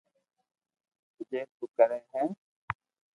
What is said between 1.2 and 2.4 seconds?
جي تو ڪري ھي